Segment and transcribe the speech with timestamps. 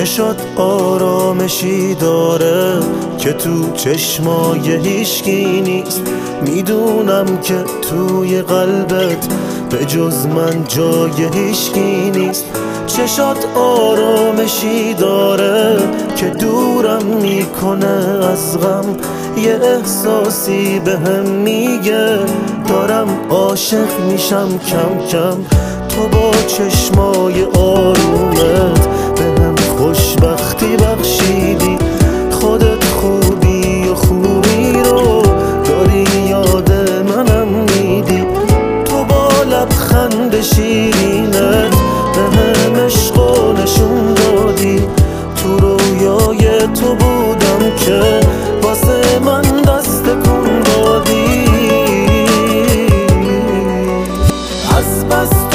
[0.00, 2.80] چشات آرامشی داره
[3.18, 6.02] که تو چشمای هیشگی نیست؟
[6.42, 7.54] می‌دونم که
[7.90, 9.28] توی قلبت
[9.70, 12.44] به جز من جای هیشگی نیست.
[12.86, 15.76] چشات آرامشی داره
[16.16, 18.96] که دورم می‌کنه از غم؟
[19.42, 22.18] یه احساسی به هم میگه
[22.68, 25.44] دارم عاشق میشم کم کم.
[25.88, 28.89] تو با چشمای آرومت
[46.74, 48.20] تو بودم که
[48.62, 51.44] واسه من دست کن دادی.
[54.76, 55.49] از بس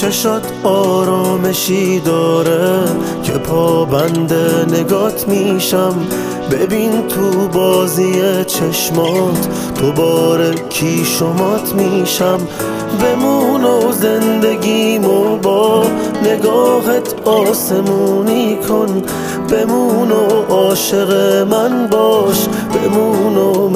[0.00, 2.84] چشات آرامشی داره
[3.22, 4.34] که پابند
[4.74, 5.94] نگات میشم؟
[6.50, 9.48] ببین تو بازی چشمات
[9.80, 12.38] دوباره کی شمات میشم.
[13.02, 15.84] بمون و زندگیمو با
[16.22, 19.02] نگاهت آسمونی کن.
[19.50, 21.12] بمون و عاشق
[21.50, 23.68] من باش بمون و